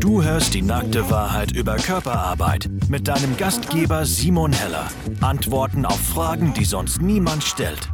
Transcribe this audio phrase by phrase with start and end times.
[0.00, 4.88] Du hörst die nackte Wahrheit über Körperarbeit mit deinem Gastgeber Simon Heller.
[5.20, 7.88] Antworten auf Fragen, die sonst niemand stellt.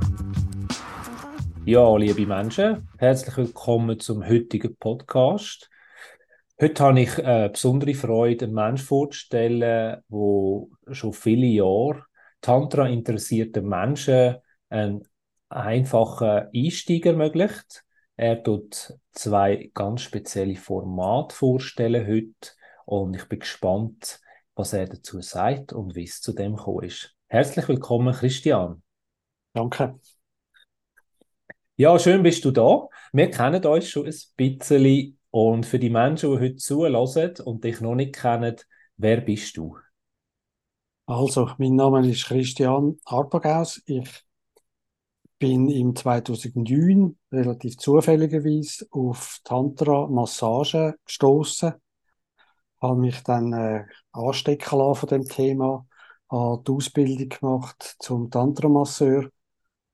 [1.65, 5.71] Ja, liebe Menschen, herzlich willkommen zum heutigen Podcast.
[6.61, 10.03] Heute habe ich eine besondere Freude, einen Menschen vorzustellen, der
[10.93, 12.05] schon viele Jahre
[12.43, 14.37] Tantra interessierte Menschen
[14.69, 15.09] einen
[15.49, 17.84] einfachen Einstieg ermöglicht.
[18.17, 22.53] Er tut zwei ganz spezielle Formate vorstellen heute
[22.87, 24.21] und ich bin gespannt,
[24.55, 27.17] was er dazu sagt und wie es zu dem gekommen ist.
[27.27, 28.83] Herzlich willkommen, Christian.
[29.53, 29.99] Danke.
[31.77, 32.89] Ja, schön bist du da.
[33.13, 37.81] Wir kennen uns schon ein bisschen und für die Menschen, die heute zulassen und dich
[37.81, 38.55] noch nicht kennen,
[38.97, 39.77] wer bist du?
[41.07, 43.83] Also, mein Name ist Christian Arpagaus.
[43.87, 44.25] Ich
[45.41, 51.75] bin im 2009 relativ zufälligerweise auf Tantra-Massage gestoßen,
[52.81, 55.87] habe mich dann äh, anstecken lassen von dem Thema,
[56.31, 59.31] habe die Ausbildung gemacht zum Tantra-Masseur,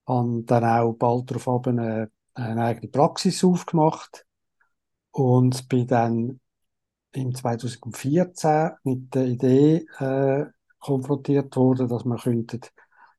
[0.06, 4.27] habe dann auch bald darauf eine, eine eigene Praxis aufgemacht.
[5.12, 6.41] Und bin dann
[7.12, 10.47] im 2014 mit der Idee äh,
[10.78, 12.60] konfrontiert worden, dass man könnte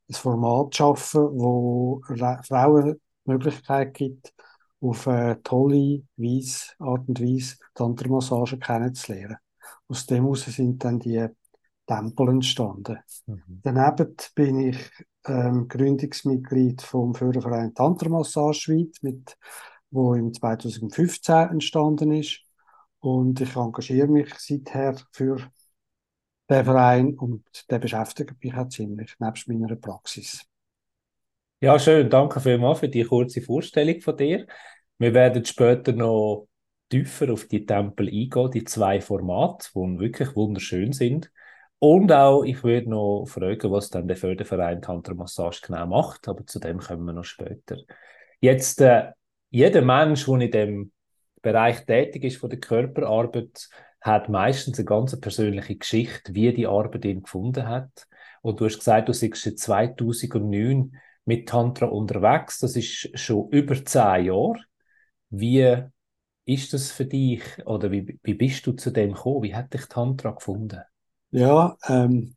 [0.10, 2.02] ein Format schaffen, wo
[2.44, 4.34] Frauen Möglichkeit gibt,
[4.82, 9.38] auf eine tolle Weise, Art und Weise Tantra-Massage kennenzulernen.
[9.88, 11.28] Aus dem heraus sind dann die
[11.86, 13.00] Tempel entstanden.
[13.28, 13.62] Mhm.
[13.64, 14.92] Daneben bin ich
[15.26, 19.38] ähm, Gründungsmitglied vom Förderverein Tantra-Massage Schweiz, mit,
[19.92, 22.42] wo im 2015 entstanden ist.
[23.00, 25.52] Und ich engagiere mich seither für
[26.50, 30.46] der Verein und der beschäftigt mich auch ziemlich, nebst meiner Praxis.
[31.64, 32.10] Ja, schön.
[32.10, 34.48] Danke vielmals für die kurze Vorstellung von dir.
[34.98, 36.48] Wir werden später noch
[36.90, 41.32] tiefer auf die Tempel eingehen, die zwei Formate, die wirklich wunderschön sind.
[41.78, 46.48] Und auch, ich würde noch fragen, was dann der Förderverein Tantra Massage genau macht, aber
[46.48, 47.78] zu dem kommen wir noch später.
[48.40, 49.12] Jetzt, äh,
[49.52, 50.92] jeder Mensch, der in dem
[51.44, 53.70] Bereich tätig ist von der Körperarbeit,
[54.02, 58.08] hat meistens eine ganz persönliche Geschichte, wie die Arbeit ihn gefunden hat.
[58.42, 60.94] Und du hast gesagt, du seit 2009
[61.26, 62.60] mit Tantra unterwegs.
[62.60, 64.60] Das ist schon über zehn Jahre.
[65.30, 65.84] Wie
[66.46, 69.44] ist das für dich oder wie, wie bist du zu dem gekommen?
[69.44, 70.82] Wie hat dich Tantra gefunden?
[71.32, 72.36] Ja, ähm,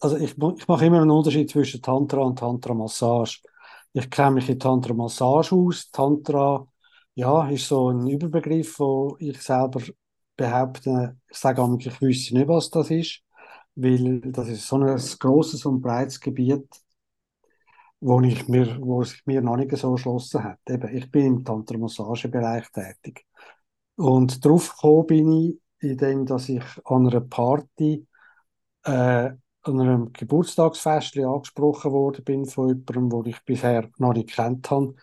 [0.00, 3.40] also ich, ich mache immer einen Unterschied zwischen Tantra und Tantra-Massage.
[3.92, 5.90] Ich kenne mich in Tantra-Massage aus.
[5.90, 6.66] Tantra,
[7.14, 9.80] ja, ist so ein Überbegriff, wo ich selber
[10.36, 13.20] behaupten, ich sage einmal, ich wüsste nicht, was das ist,
[13.74, 16.66] weil das ist so ein grosses und breites Gebiet,
[18.02, 20.58] wo, ich mir, wo sich mir noch nicht so erschlossen hat.
[20.68, 23.24] Eben, ich bin im Tantra-Massagebereich tätig.
[23.96, 28.06] Und darauf gekommen bin ich, indem dass ich an einer Party,
[28.84, 29.30] äh,
[29.64, 34.94] an einem Geburtstagsfest angesprochen worden bin von jemandem, den ich bisher noch nicht kennt habe.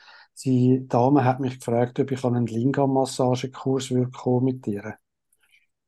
[0.43, 4.95] Die Dame hat mich gefragt, ob ich an einen Lingam-Massagekurs mit ihr.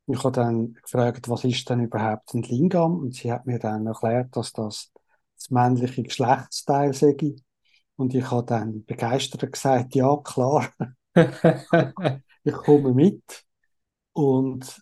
[0.07, 2.99] Ich habe dann gefragt, was ist denn überhaupt ein Lingam?
[2.99, 4.91] Und sie hat mir dann erklärt, dass das
[5.41, 7.35] das männliche Geschlechtsteil sei.
[7.95, 10.69] Und ich habe dann begeistert gesagt, ja, klar,
[12.43, 13.43] ich komme mit.
[14.13, 14.81] Und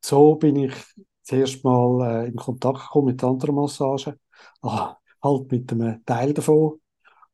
[0.00, 0.74] so bin ich
[1.22, 4.20] zuerst mal äh, in Kontakt gekommen mit anderen Massagen,
[4.62, 6.80] ah, halt mit einem Teil davon.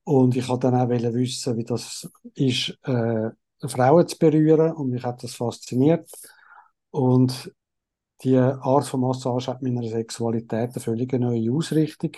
[0.04, 3.31] Und ich wollte dann auch wissen, wie das ist, äh,
[3.66, 4.72] Frauen zu berühren.
[4.72, 6.10] Und mich hat das fasziniert.
[6.91, 7.53] Und
[8.22, 12.12] die Art von Massage hat meiner Sexualität eine völlig neue Ausrichtung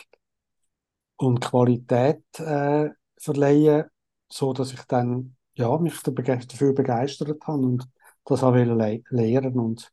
[1.17, 3.85] und Qualität äh, verleihen,
[4.29, 7.89] so dass ich dann ja, mich dafür begeistert habe und
[8.25, 9.91] das auch le lernen und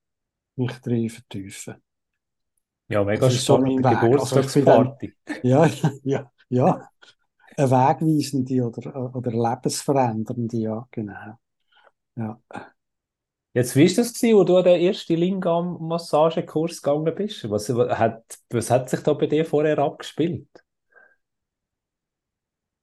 [0.55, 1.75] mich darin vertiefen.
[2.87, 5.13] Ja, mega spannende so Geburtstagsparty.
[5.25, 5.69] Also ja,
[6.03, 6.89] ja, ja.
[7.57, 11.37] Eine wegweisende oder, oder lebensverändernde, ja, genau.
[12.15, 12.41] Ja.
[13.53, 17.49] Jetzt, wie war das, gewesen, wo du an den ersten Lingam-Massagekurs gegangen bist?
[17.49, 20.47] Was hat, was hat sich da bei dir vorher abgespielt?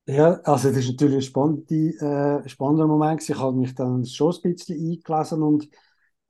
[0.08, 3.28] Ja, also das ist natürlich ein spannender, äh, spannender Moment.
[3.28, 5.68] Ich habe mich dann schon ein bisschen eingelesen und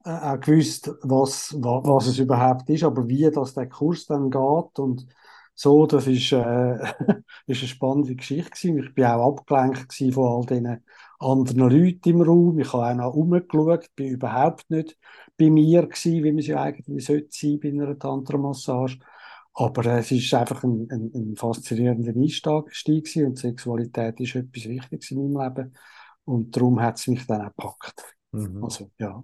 [0.05, 4.29] äh, auch gewusst, was, was, was es überhaupt ist, aber wie das der Kurs dann
[4.31, 5.07] geht und
[5.55, 6.75] so, das ist, äh,
[7.47, 8.79] ist eine spannende Geschichte gewesen.
[8.79, 10.83] Ich bin auch abgelenkt von all diesen
[11.19, 12.59] anderen Leuten im Raum.
[12.59, 14.97] Ich habe auch noch umgeschaut, bin überhaupt nicht
[15.37, 18.99] bei mir gewesen, wie man sie eigentlich sollte sein bei einer Tantra-Massage.
[19.53, 25.33] Aber es ist einfach ein, ein, ein faszinierender Einstieg und Sexualität ist etwas Wichtiges in
[25.33, 25.73] meinem Leben.
[26.25, 28.15] Und darum hat es mich dann auch gepackt.
[28.31, 28.63] Mhm.
[28.63, 29.23] Also, ja.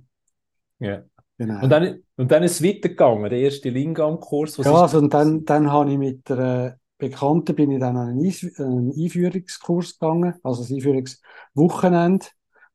[0.80, 1.04] Ja.
[1.38, 1.64] Genau.
[1.64, 4.58] Und dann, und dann ist es weitergegangen, der erste Lingam-Kurs.
[4.58, 8.26] Ja, also und dann, dann habe ich mit der Bekannten bin ich dann an einen,
[8.26, 12.26] Eis einen Einführungskurs gegangen, also ein Einführungswochenende,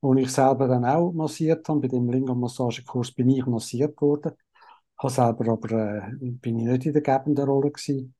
[0.02, 1.80] wo ich selber dann auch massiert habe.
[1.80, 4.32] Bei dem Lingam-Massagekurs bin ich massiert worden.
[5.00, 8.14] Habe selber aber, äh, bin ich nicht in der gebenden Rolle gewesen.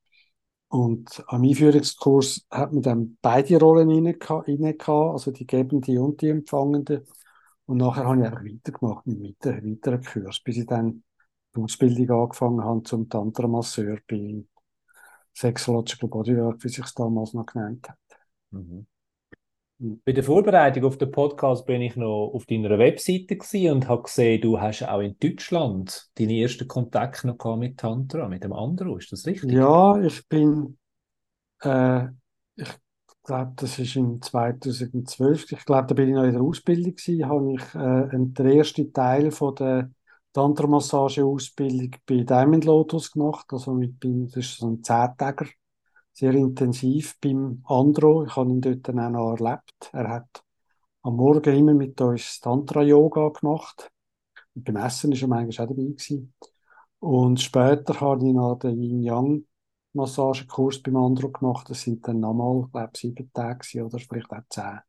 [0.69, 7.03] Und am Einführungskurs hat man dann beide Rollen gehabt, also die gebende und die empfangende.
[7.65, 11.03] Und nachher habe ich einfach weitergemacht mit weiteren, weiteren Kurs, bis ich dann
[11.55, 14.45] die Ausbildung angefangen habe zum Tantra-Masseur bei
[15.33, 17.97] Sexological Bodywork, wie sich es damals noch genannt hat.
[18.51, 18.87] Mhm.
[20.05, 23.35] Bei der Vorbereitung auf den Podcast bin ich noch auf deiner Webseite
[23.71, 28.43] und habe gesehen, du hast auch in Deutschland deine ersten Kontakte noch mit Tantra, mit
[28.43, 28.97] dem Andro.
[28.97, 29.51] Ist das richtig?
[29.51, 30.77] Ja, ich bin,
[31.63, 32.09] äh,
[32.55, 32.69] ich
[33.23, 35.51] glaube, das ist in 2012.
[35.51, 38.93] Ich glaube, da bin ich noch in der Ausbildung gewesen, habe ich äh, den ersten
[38.93, 39.89] Teil von der
[40.33, 43.47] Tantra-Massage-Ausbildung bei Diamond Lotus gemacht.
[43.49, 45.47] Also mit, das ist so ein Zehntäger,
[46.13, 48.25] sehr intensiv beim Andro.
[48.25, 49.89] Ich habe ihn dort dann auch noch erlebt.
[49.93, 50.43] Er hat
[51.03, 53.89] am Morgen immer mit uns Tantra-Yoga gemacht.
[54.55, 56.33] Und beim Essen ist er manchmal auch dabei gewesen.
[56.99, 61.69] Und später habe ich noch den Yin-Yang-Massagekurs beim Andro gemacht.
[61.69, 64.79] Das sind dann nochmal, glaube ich, sieben Tage oder vielleicht auch zehn.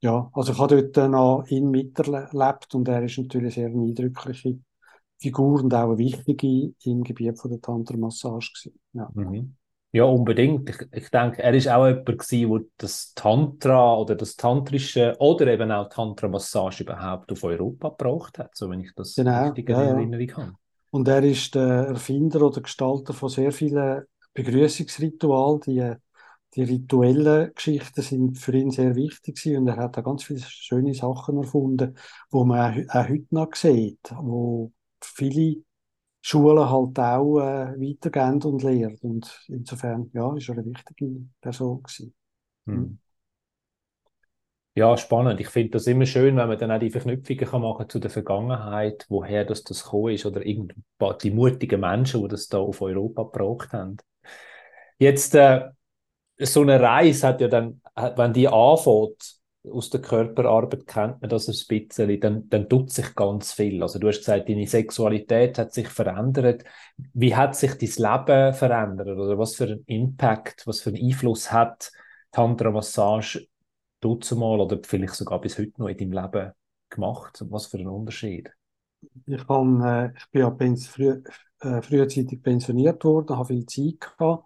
[0.00, 4.58] Ja, also ich habe dort noch ihn miterlebt und er ist natürlich eine sehr eindrückliche
[5.18, 9.10] Figur und auch eine wichtige im Gebiet von der Tantra-Massage Ja.
[9.14, 9.56] Mhm.
[9.96, 10.68] Ja, unbedingt.
[10.68, 15.46] Ich, ich denke, er ist auch jemand gewesen, der das Tantra oder das Tantrische oder
[15.46, 19.74] eben auch Tantra-Massage überhaupt auf Europa gebraucht hat, so wenn ich das genau, richtig in
[19.74, 20.52] ja, Erinnerung habe.
[20.90, 24.02] Und er ist der Erfinder oder Gestalter von sehr vielen
[24.34, 25.94] Begrüßungsritualen, die
[26.54, 30.40] die rituellen Geschichten sind für ihn sehr wichtig gewesen und er hat da ganz viele
[30.40, 31.96] schöne Sachen erfunden,
[32.30, 34.72] wo man auch heute noch sieht, wo
[35.02, 35.56] viele
[36.26, 41.84] Schulen halt auch äh, weitergehen und lehren und insofern ja, ist er eine wichtige Person
[41.84, 42.14] gewesen.
[42.66, 42.98] Hm.
[44.74, 45.40] Ja, spannend.
[45.40, 48.10] Ich finde das immer schön, wenn man dann auch die Verknüpfungen kann machen zu der
[48.10, 53.22] Vergangenheit, woher das, das gekommen ist oder die mutigen Menschen, die das da auf Europa
[53.22, 53.96] gebraucht haben.
[54.98, 55.68] Jetzt, äh,
[56.40, 59.36] so eine Reise hat ja dann, wenn die anfängt,
[59.70, 63.82] aus der Körperarbeit kennt man das ein bisschen, dann, dann tut sich ganz viel.
[63.82, 66.64] Also du hast gesagt, deine Sexualität hat sich verändert.
[67.14, 69.08] Wie hat sich dein Leben verändert?
[69.08, 71.92] Oder was für einen Impact, was für einen Einfluss hat
[72.32, 73.46] Tantra-Massage
[74.02, 76.52] mal oder vielleicht sogar bis heute noch in deinem Leben
[76.88, 77.44] gemacht?
[77.48, 78.50] Was für einen Unterschied?
[79.26, 81.22] Ich, hab, äh, ich bin ja früh,
[81.60, 84.44] äh, frühzeitig pensioniert worden, habe viel Zeit gehabt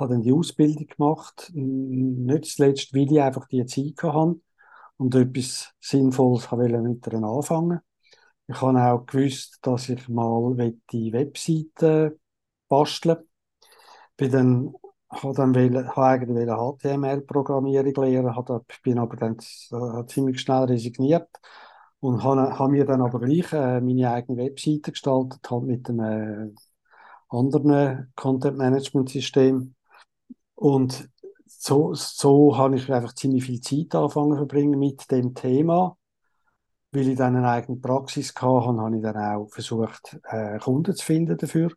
[0.00, 4.40] habe dann die Ausbildung gemacht, nicht zuletzt, weil ich einfach die Zeit hatte
[5.00, 7.80] und etwas Sinnvolles wollte mit ihr anfangen.
[8.46, 10.54] Ich habe auch gewusst, dass ich mal
[10.92, 12.18] die Webseite
[12.68, 13.18] basteln
[14.18, 14.74] bin dann
[15.08, 19.36] habe dann wollen, habe eigentlich HTML-Programmierung lernen, habe, bin aber dann
[19.72, 21.28] äh, ziemlich schnell resigniert
[22.00, 26.50] und habe, habe mir dann aber gleich äh, meine eigene Webseite gestaltet, halt mit einem
[26.50, 26.54] äh,
[27.28, 29.74] anderen Content-Management-System
[30.54, 31.08] und
[31.62, 35.96] so, so habe ich einfach ziemlich viel Zeit angefangen zu verbringen mit dem Thema.
[36.92, 41.04] Weil ich dann eine eigene Praxis hatte, habe ich dann auch versucht, äh, Kunden zu
[41.04, 41.70] finden dafür.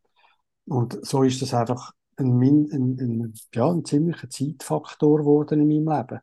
[0.65, 5.97] Und so ist das einfach ein, ein, ein, ja, ein ziemlicher Zeitfaktor geworden in meinem
[5.97, 6.21] Leben.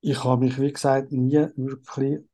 [0.00, 2.24] Ich habe mich, wie gesagt, nie wirklich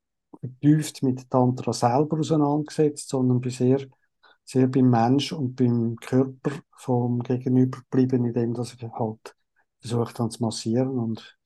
[0.41, 7.81] vertieft mit Tantra selber auseinandergesetzt, sondern bin sehr beim Mensch und beim Körper vom Gegenüber
[7.81, 9.37] geblieben, indem dass ich halt
[9.81, 11.39] versucht habe zu massieren und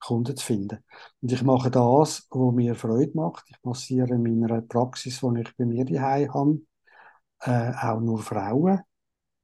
[0.00, 0.78] Kunden zu finden.
[1.20, 3.44] Und ich mache das, was mir Freude macht.
[3.48, 6.60] Ich massiere in meiner Praxis, die ich bei mir daheim habe,
[7.40, 8.80] äh, auch nur Frauen,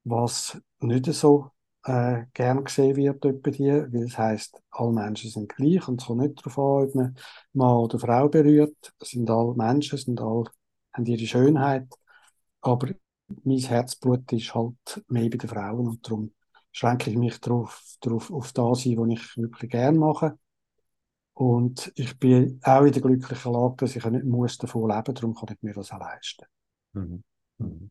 [0.05, 1.51] was nicht so
[1.85, 6.07] äh, gern gesehen wird bei dir, weil es heisst, alle Menschen sind gleich und es
[6.07, 7.17] kommt nicht darauf an, ob man
[7.53, 8.95] Mann oder Frau berührt.
[9.01, 10.45] Es sind alle Menschen, sind alle,
[10.93, 11.89] haben ihre Schönheit.
[12.61, 12.89] Aber
[13.45, 16.33] mein Herzblut ist halt mehr bei den Frauen und darum
[16.77, 20.39] schränke ich mich darauf, darauf auf das ein, was ich wirklich gerne mache.
[21.33, 25.15] Und ich bin auch in der glücklichen Lage, dass ich nicht muss davon leben muss,
[25.15, 26.45] darum kann ich mir das auch leisten.
[26.93, 27.25] Mhm.
[27.59, 27.91] Mhm.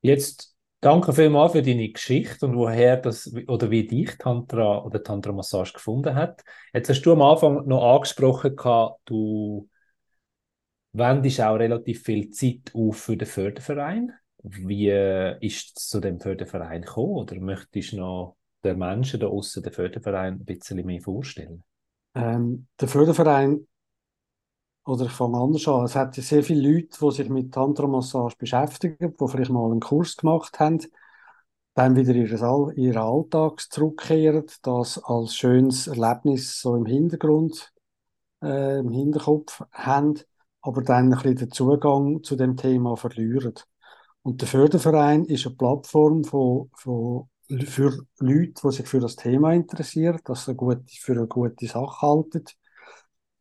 [0.00, 5.30] Jetzt danke vielmals für deine Geschichte und woher das oder wie dich Tantra oder Tantra
[5.32, 6.42] Massage gefunden hat.
[6.72, 8.56] Jetzt hast du am Anfang noch angesprochen,
[9.04, 9.68] du
[10.92, 14.12] wendest auch relativ viel Zeit auf für den Förderverein.
[14.42, 14.88] Wie
[15.40, 17.12] ist es zu dem Förderverein gekommen?
[17.16, 21.64] Oder möchtest du noch den Menschen da außen den Förderverein ein bisschen mehr vorstellen?
[22.14, 23.66] Ähm, der Förderverein
[24.86, 25.84] oder ich fange anders an.
[25.84, 30.16] Es hat sehr viele Leute, die sich mit Tantra-Massage beschäftigen, die vielleicht mal einen Kurs
[30.16, 30.80] gemacht haben,
[31.74, 32.26] dann wieder in
[32.76, 37.72] ihren Alltag zurückkehren, das als schönes Erlebnis so im Hintergrund,
[38.42, 40.20] äh, im Hinterkopf haben,
[40.62, 43.54] aber dann ein bisschen den Zugang zu dem Thema verlieren.
[44.28, 47.30] Und der Förderverein ist eine Plattform von, von,
[47.64, 52.02] für Leute, die sich für das Thema interessieren, das sie gut, für eine gute Sache
[52.02, 52.44] halten.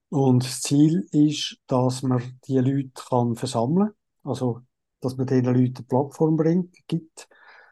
[0.08, 4.62] Und das Ziel ist, dass man die Leute kann versammeln kann, also
[5.01, 7.27] dass man diesen Leuten eine Plattform bringt, gibt.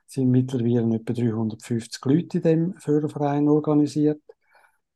[0.06, 4.22] Es sind mittlerweile etwa 350 Leute in dem Förderverein organisiert.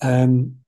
[0.00, 0.62] Ähm,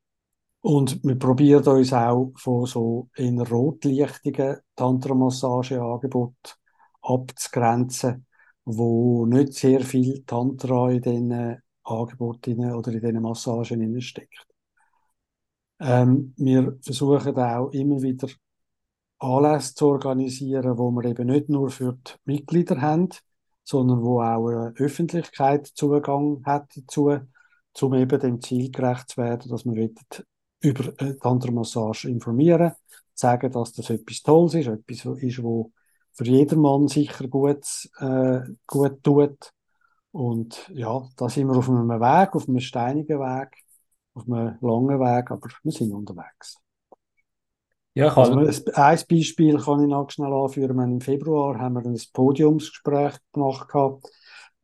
[0.61, 6.53] und wir probieren uns auch von so in rotlichtigen Tantra-Massageangeboten
[7.03, 8.27] abzugrenzen,
[8.71, 14.47] wo nicht sehr viel Tantra in diesen Angeboten oder in diesen Massagen steckt.
[15.81, 18.29] Ähm, wir versuchen auch immer wieder
[19.21, 23.09] Anlässe zu organisieren, wo wir eben nicht nur für die Mitglieder haben,
[23.65, 27.19] sondern wo auch eine Öffentlichkeit Zugang hat dazu,
[27.81, 29.91] um eben dem Ziel gerecht zu werden, dass wir
[30.61, 32.73] über Tantra-Massage informieren,
[33.15, 35.73] sagen, dass das etwas Tolles ist, etwas ist, wo
[36.19, 37.65] für jedermann sicher gut,
[38.01, 39.53] äh, gut tut.
[40.11, 43.51] Und ja, da sind wir auf einem Weg, auf einem steinigen Weg,
[44.15, 46.59] auf einem langen Weg, aber wir sind unterwegs.
[47.95, 50.81] Ja, kann also, ein Beispiel kann ich noch schnell anführen.
[50.81, 53.69] Im Februar haben wir ein Podiumsgespräch gemacht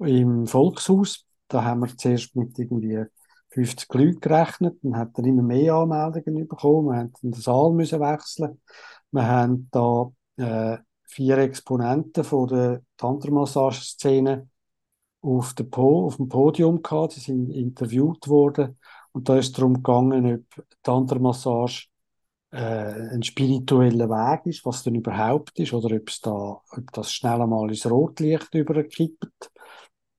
[0.01, 1.25] im Volkshaus.
[1.47, 3.05] Da haben wir zuerst mit irgendwie
[3.51, 8.01] 50 Leuten gerechnet, dann hat er immer mehr Anmeldungen bekommen, wir mussten den Saal müssen
[8.01, 8.61] wechseln.
[9.13, 14.49] Wir haben da äh, vier Exponenten von der Tantra-Massage-Szene
[15.21, 18.79] auf, dem Podium gehabt, sie sind interviewt worden
[19.13, 21.87] und da ist es darum gegangen, ob Tantra-Massage
[22.51, 27.13] äh, ein spiritueller Weg ist, was denn überhaupt ist, oder ob, es da, ob das
[27.13, 29.51] schnell einmal ins Rotlicht überkippt.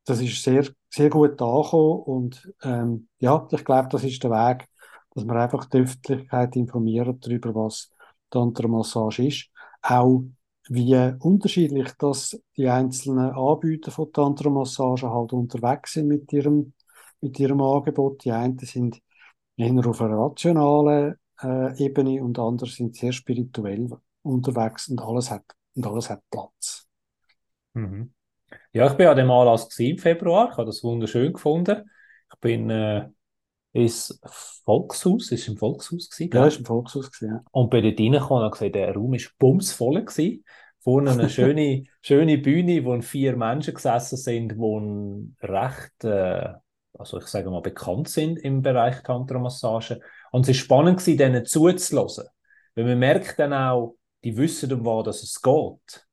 [0.05, 4.67] Das ist sehr, sehr gut angekommen und ähm, ja, ich glaube, das ist der Weg,
[5.13, 7.91] dass man einfach die Öffentlichkeit informiert darüber, was
[8.29, 9.49] Tantra-Massage ist.
[9.81, 10.23] Auch
[10.69, 16.73] wie unterschiedlich dass die einzelnen Anbieter von Tantra-Massage halt unterwegs sind mit ihrem,
[17.21, 18.23] mit ihrem Angebot.
[18.25, 19.01] Die einen sind
[19.57, 23.89] eher auf einer rationalen äh, Ebene und andere sind sehr spirituell
[24.23, 25.45] unterwegs und alles hat,
[25.75, 26.87] und alles hat Platz.
[27.73, 28.13] Mhm.
[28.73, 31.89] Ja, ich bin an dem Anlass im Februar, ich habe das wunderschön gefunden.
[32.31, 33.07] Ich bin äh,
[33.75, 34.21] ins
[34.63, 37.43] Volkshaus, ist im Volkshaus gewesen, Ja, ist im Volkshaus gewesen, ja.
[37.51, 40.45] Und bei dort reingekommen und gesehen, der Raum ist bumsvoll gewesen.
[40.79, 46.53] Vorne eine schöne, schöne Bühne, wo vier Menschen gesessen sind, die recht, äh,
[46.97, 49.99] also ich sage mal, bekannt sind im Bereich Tantra-Massage.
[50.31, 52.27] Und es war spannend, denen zuzulassen.
[52.75, 56.07] Weil man merkt dann auch, die wissen, um was es geht.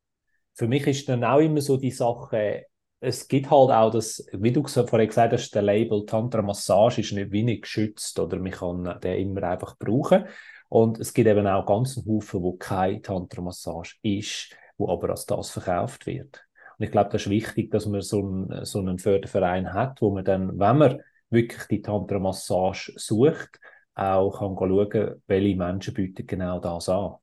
[0.55, 2.67] Für mich ist dann auch immer so die Sache,
[3.05, 7.11] es gibt halt auch das, wie du vorhin gesagt hast, der Label Tantra Massage ist
[7.11, 10.25] nicht wenig geschützt oder man kann den immer einfach brauchen.
[10.69, 15.27] Und es gibt eben auch ganzen Haufen, wo keine Tantra Massage ist, wo aber als
[15.27, 16.47] das verkauft wird.
[16.79, 20.13] Und ich glaube, das ist wichtig, dass man so einen, so einen Förderverein hat, wo
[20.13, 23.59] man dann, wenn man wirklich die Tantra Massage sucht,
[23.95, 27.17] auch kann schauen, welche Menschen bieten genau das an.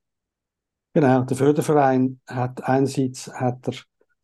[0.94, 3.76] Genau, der Förderverein hat einerseits hat er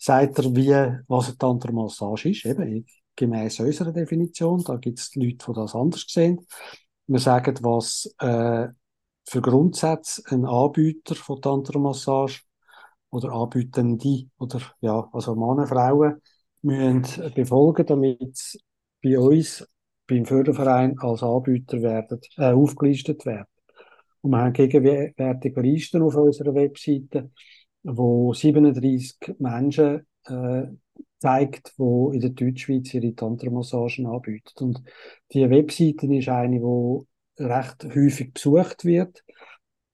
[0.06, 0.72] sagt er, wie,
[1.08, 2.86] was eine Tantra-Massage ist, eben
[3.16, 4.64] gemäß unserer Definition.
[4.64, 6.46] Da gibt es Leute, die das anders sehen.
[7.08, 8.68] Wir sagen, was äh,
[9.28, 12.42] für Grundsätze ein Anbieter von Tantra-Massage
[13.10, 16.22] oder Anbietende oder ja, also Männer, Frauen
[16.62, 18.60] müssen befolgen, damit
[19.04, 19.68] bei uns
[20.08, 23.48] beim Förderverein als Anbieter werden, äh, aufgelistet werden.
[24.22, 27.32] Und wir haben gegenwärtige Listen auf unserer Webseite,
[27.86, 30.64] wo 37 Menschen äh,
[31.20, 34.64] zeigt, wo in der Deutschschweiz ihre Tantra-Massagen anbieten.
[34.64, 34.84] Und
[35.34, 39.24] die Webseite ist eine, die recht häufig besucht wird.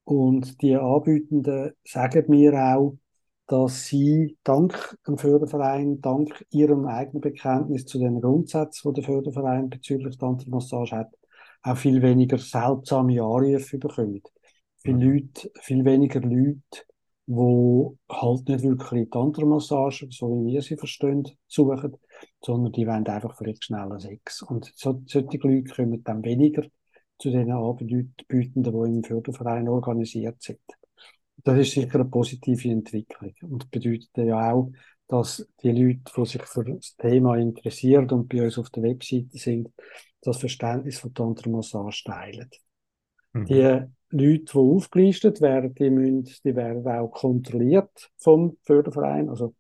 [0.04, 2.98] Und die Anbietenden sagen mir auch,
[3.48, 9.70] dass sie dank dem Förderverein, dank ihrem eigenen Bekenntnis zu den Grundsätzen, die der Förderverein
[9.70, 11.14] bezüglich Tantra-Massage hat,
[11.62, 14.22] auch viel weniger seltsame Anrufe bekommen.
[14.78, 15.02] Viel, mhm.
[15.02, 16.86] Leute, viel weniger Leute,
[17.28, 21.98] die halt nicht wirklich Tantra-Massage, so wie wir sie verstehen, suchen,
[22.42, 24.42] sondern die wollen einfach vielleicht schneller Sex.
[24.42, 26.64] Und so, solche Leute kommen dann weniger
[27.18, 30.60] zu den Anbietenden, die im Förderverein organisiert sind.
[31.44, 34.72] Das ist sicher eine positive Entwicklung und bedeutet ja auch,
[35.08, 39.38] dass die Leute, die sich für das Thema interessieren und bei uns auf der Webseite
[39.38, 39.70] sind,
[40.22, 42.50] das Verständnis von Tantra-Massage teilen.
[43.34, 43.46] Mhm.
[43.46, 43.80] Die
[44.12, 49.30] Leute, die aufgelistet werden, die, müssen, die werden auch kontrolliert vom Förderverein.
[49.30, 49.56] Also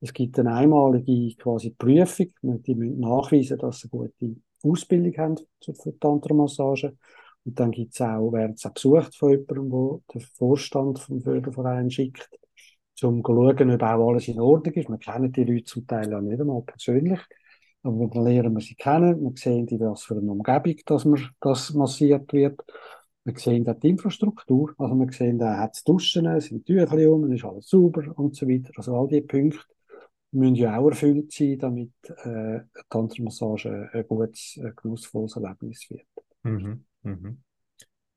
[0.00, 2.32] es gibt eine einmalige quasi Prüfung.
[2.42, 6.96] Die müssen nachweisen, dass sie eine gute Ausbildung haben für Tantra-Massage.
[7.44, 11.90] Und dann gibt's auch, werden sie auch besucht von jemandem, der der Vorstand vom Förderverein
[11.90, 12.28] schickt,
[13.02, 14.88] um zu schauen, ob auch alles in Ordnung ist.
[14.88, 17.20] Wir kennen die Leute zum Teil ja nicht einmal persönlich.
[17.84, 19.20] Aber dann lernen wir sie kennen.
[19.20, 22.60] Wir sehen, in was für eine Umgebung dass man, das massiert wird.
[23.24, 24.74] Wir sehen auch die Infrastruktur.
[24.78, 28.34] Also wir sehen, da hat es Duschen, es sind Tücher um, ist alles sauber und
[28.34, 28.72] so weiter.
[28.76, 29.60] Also all diese Punkte
[30.32, 31.92] müssen ja auch erfüllt sein, damit
[32.24, 36.06] äh, eine Tantra-Massage ein gutes, ein genussvolles Erlebnis wird.
[36.42, 36.84] Mhm.
[37.02, 37.42] Mhm.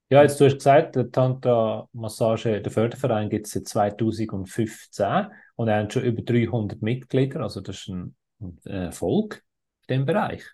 [0.08, 5.82] Ja, jetzt du hast gesagt, der Tantra-Massage, der Förderverein gibt es seit 2015 und er
[5.82, 9.42] hat schon über 300 Mitglieder, also das ist ein, ein Erfolg
[9.88, 10.44] in diesem Bereich.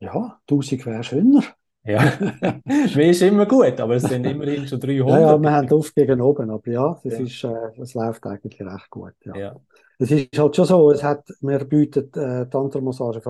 [0.00, 1.42] Ja, 1000 wäre schöner.
[1.88, 2.12] Ja,
[2.66, 5.08] mir ist immer gut, aber es sind immerhin schon 300.
[5.08, 7.24] Ja, ja wir haben Luft gegen oben, aber ja, das, ja.
[7.24, 9.14] Ist, äh, läuft eigentlich recht gut.
[9.24, 9.36] Ja.
[9.36, 9.56] ja.
[9.98, 13.22] Es ist halt schon so, es hat, wir bieten äh, Tantra-Massage,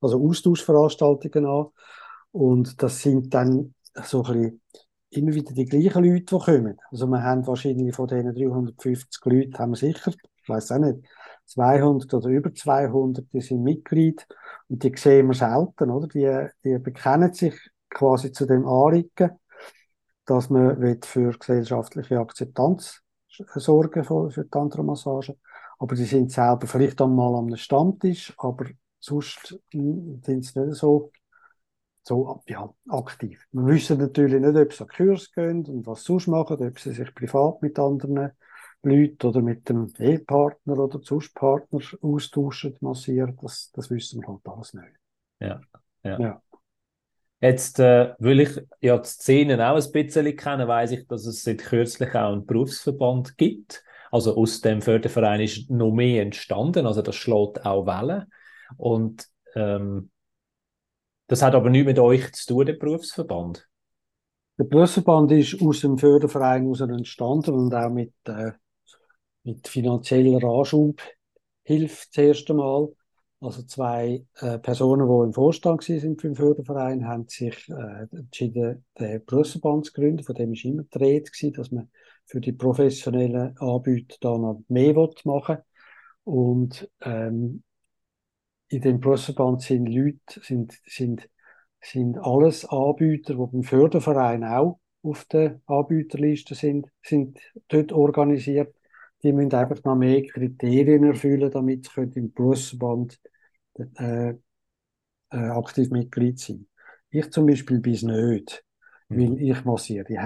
[0.00, 1.66] also Austauschveranstaltungen an
[2.30, 3.74] und das sind dann
[4.04, 4.60] so ein bisschen
[5.10, 6.80] immer wieder die gleichen Leute, die kommen.
[6.90, 11.00] Also wir haben wahrscheinlich von diesen 350 Leuten, haben wir sicher, ich weiß auch nicht,
[11.46, 14.26] 200 oder über 200, die sind Mitglied
[14.68, 16.06] und die sehen wir selten, oder?
[16.06, 17.54] Die, die bekennen sich
[17.94, 19.30] quasi zu dem Anliegen,
[20.26, 25.36] dass man für gesellschaftliche Akzeptanz sorgen für, für Tantra-Massage.
[25.78, 28.66] Aber die sind selber vielleicht einmal am Stammtisch, aber
[29.00, 31.10] sonst sind sie nicht so
[32.06, 33.46] so ja, aktiv.
[33.52, 36.92] Wir wissen natürlich nicht, ob sie an Kurs gehen und was sonst machen, ob sie
[36.92, 38.32] sich privat mit anderen
[38.82, 43.38] Leuten oder mit dem Ehepartner oder sonst Partner austauschen, massieren.
[43.40, 44.92] Das, das wissen wir halt alles nicht.
[45.40, 45.60] Ja,
[46.02, 46.20] ja.
[46.20, 46.42] ja.
[47.40, 51.42] Jetzt, äh, will ich ja die Szenen auch ein bisschen kennen, weiß ich, dass es
[51.42, 53.82] seit kürzlich auch einen Berufsverband gibt.
[54.10, 58.32] Also aus dem Förderverein ist noch mehr entstanden, also das schlägt auch Wellen.
[58.76, 60.10] Und ähm,
[61.26, 63.68] das hat aber nichts mit euch zu tun, der Berufsverband.
[64.56, 68.52] Der Berufsverband ist aus dem Förderverein heraus entstanden und auch mit, äh,
[69.42, 71.00] mit finanzieller Anschub
[71.64, 72.88] hilft das erste Mal.
[73.44, 78.86] Also zwei äh, Personen, die im Vorstand sind für den Förderverein, haben sich äh, entschieden,
[78.98, 80.24] den Berufsverband zu gründen.
[80.24, 81.90] Von dem ist immer die Rede gewesen, dass man
[82.24, 85.64] für die professionellen Anbieter da noch mehr machen will.
[86.24, 87.62] Und ähm,
[88.68, 91.28] in dem Berufsverband sind Leute, sind, sind,
[91.82, 98.74] sind alles Anbieter, die beim Förderverein auch auf der Anbieterliste sind, sind dort organisiert.
[99.22, 103.20] Die müssen einfach noch mehr Kriterien erfüllen, damit sie im Berufsverband
[103.78, 106.66] äh, äh, aktiv Mitglied sein
[107.10, 108.64] Ich zum Beispiel bin es nicht,
[109.08, 109.18] mhm.
[109.18, 110.18] weil ich massiere die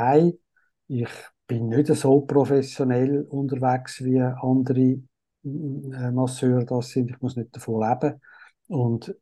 [0.89, 1.11] Ich
[1.47, 5.01] bin nicht so professionell unterwegs wie andere
[5.45, 7.11] äh, Masseure das sind.
[7.11, 8.21] Ich muss nicht davon leben.
[8.69, 9.15] Und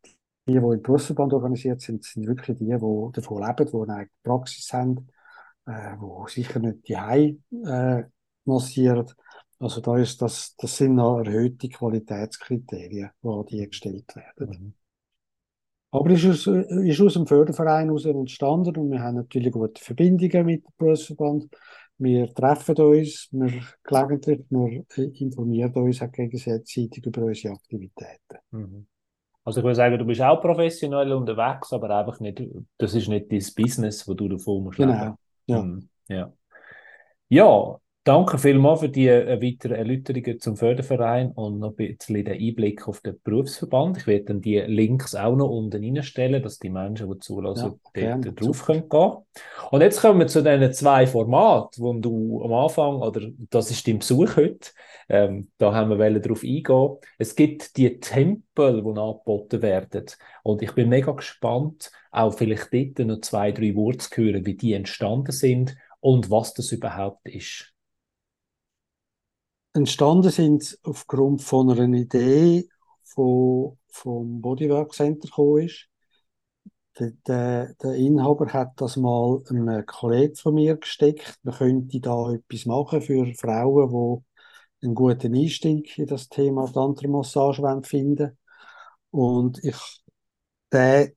[0.48, 4.72] die, die im Berufsverband organisiert sind, sind wirklich die, die davon leben, die eine Praxis
[4.72, 5.08] haben,
[5.66, 8.04] äh, die sicher nicht die Hause äh,
[8.44, 9.06] massieren.
[9.58, 14.50] Also da ist das, das sind noch erhöhte Qualitätskriterien, die die gestellt werden.
[14.50, 14.74] Mhm.
[15.90, 20.44] Aber es ist, ist aus dem Förderverein heraus entstanden und wir haben natürlich gute Verbindungen
[20.44, 21.48] mit dem Berufsverband.
[21.98, 28.38] Wir treffen uns, wir gelegentlich, wir informieren uns auch gegenseitig über unsere Aktivitäten.
[28.50, 28.86] Mhm.
[29.46, 32.42] Also ich würde sagen, du bist auch professionell unterwegs, aber einfach nicht,
[32.78, 35.16] das ist nicht dein Business, wo du davon musst Genau,
[35.46, 35.62] ja.
[35.62, 36.32] Hm, ja.
[37.28, 42.40] Ja, Danke vielmals für die äh, weiteren Erläuterungen zum Förderverein und noch ein bisschen den
[42.40, 43.96] Einblick auf den Berufsverband.
[43.96, 48.16] Ich werde dann die Links auch noch unten reinstellen, dass die Menschen, die zulassen, ja,
[48.16, 49.12] dort drauf können gehen.
[49.72, 53.88] Und jetzt kommen wir zu diesen zwei Formaten, wo du am Anfang, oder das ist
[53.88, 54.70] dein Besuch heute,
[55.08, 56.98] ähm, da haben wir darauf eingehen.
[57.18, 60.06] Es gibt die Tempel, die angeboten werden.
[60.44, 64.54] Und ich bin mega gespannt, auch vielleicht dort noch zwei, drei Worte zu hören, wie
[64.54, 67.72] die entstanden sind und was das überhaupt ist
[69.76, 72.68] entstanden sind aufgrund von einer Idee
[73.04, 75.88] von, vom Bodywork Center gekommen ist.
[76.98, 81.38] Der, der, Inhaber hat das mal einem Kollegen von mir gesteckt.
[81.42, 84.24] Man könnte da etwas machen für Frauen,
[84.80, 88.38] die einen guten Einstieg in das Thema Tantra-Massage finden
[89.10, 89.76] Und ich,
[90.72, 91.12] der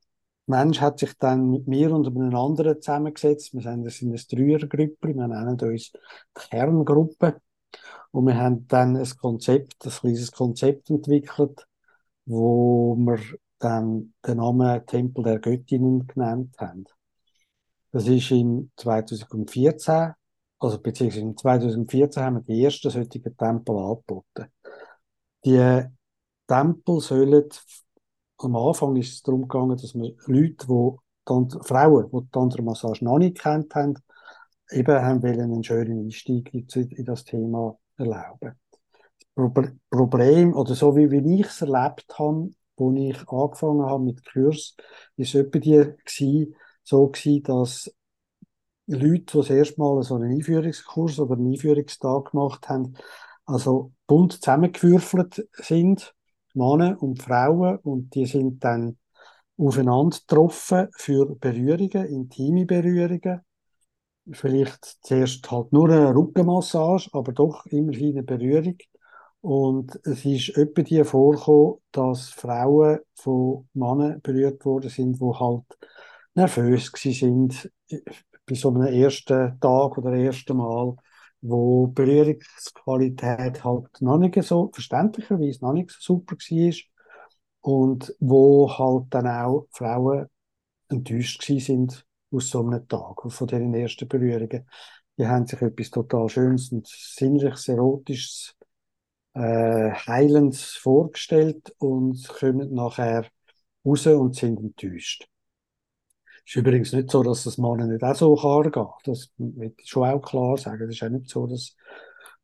[0.47, 3.53] Mensch hat sich dann mit mir und einem anderen zusammengesetzt.
[3.53, 5.93] Wir sind, das sind ein Dreiergrüppel, wir nennen uns
[6.33, 7.39] Kerngruppe.
[8.11, 11.67] Und wir haben dann ein Konzept, ein kleines Konzept entwickelt,
[12.25, 13.19] wo wir
[13.59, 16.85] dann den Namen Tempel der Göttinnen genannt haben.
[17.91, 20.13] Das ist im 2014,
[20.59, 24.45] also beziehungsweise im 2014 haben wir die ersten solchen Tempel angeboten.
[25.45, 25.83] Die
[26.47, 27.49] Tempel sollen,
[28.37, 33.17] am Anfang ist es darum gegangen, dass wir Leute, die Frauen, die die Tantra-Massage noch
[33.17, 33.95] nicht kennt haben,
[34.71, 38.59] eben haben wollen einen schönen Einstieg in das Thema erlauben.
[39.35, 44.75] Das Problem, oder so wie, ich es erlebt habe, wo ich angefangen habe mit Kurs,
[45.15, 45.71] ist etwa die
[46.05, 47.93] gewesen, so gewesen, dass
[48.87, 52.95] Leute, die das erste Mal so einen Einführungskurs oder einen Einführungstag gemacht haben,
[53.45, 56.13] also bunt zusammengewürfelt sind,
[56.53, 58.97] Männer und Frauen, und die sind dann
[59.57, 63.41] aufeinander getroffen für Berührungen, intime Berührungen
[64.33, 68.77] vielleicht zuerst halt nur eine Rückenmassage, aber doch immerhin eine Berührung.
[69.41, 75.63] Und es ist öppe die vorgekommen, dass Frauen von Männern berührt worden sind, die halt
[76.35, 77.71] nervös sind
[78.45, 80.95] bei so einem ersten Tag oder ersten Mal,
[81.41, 86.73] wo Berührungsqualität halt noch nicht so, verständlicherweise noch nicht so super war
[87.61, 90.27] und wo halt dann auch Frauen
[90.89, 94.67] enttäuscht sind aus so einem Tag, von diesen ersten Berührungen.
[95.17, 98.55] Die haben sich etwas total Schönes und sinnliches, Erotisches,
[99.33, 103.25] äh, Heilendes vorgestellt und kommen nachher
[103.85, 105.27] raus und sind enttäuscht.
[106.45, 108.87] Es ist übrigens nicht so, dass das Mann nicht auch so kann gehen.
[109.03, 110.89] Das ich schon auch klar sagen.
[110.89, 111.75] Es ist auch nicht so, dass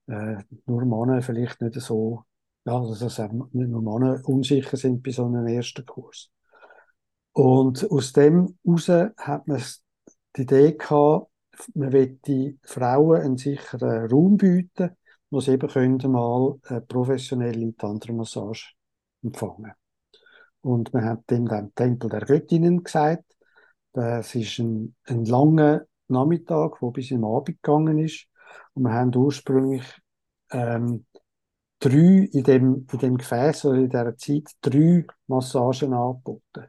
[0.08, 2.24] äh, nur Männer vielleicht nicht so,
[2.66, 6.30] ja, dass nicht nur Männer unsicher sind bei so einem ersten Kurs.
[7.36, 9.62] Und aus dem heraus hat man
[10.38, 11.30] die Idee gehabt,
[11.74, 11.92] man
[12.26, 14.92] die Frauen einen sicheren Raum bieten,
[15.30, 18.76] wo sie eben mal eine professionelle Tantra-Massage
[19.22, 19.74] empfangen.
[20.62, 23.26] Und man hat dem dann Tempel der Göttinnen gesagt.
[23.92, 28.28] Das ist ein, ein langer Nachmittag, der bis im Abend gegangen ist.
[28.76, 29.84] Und wir haben ursprünglich
[30.52, 31.06] ähm,
[31.80, 36.68] drei in dem, in dem Gefäß oder in dieser Zeit drei Massagen angeboten.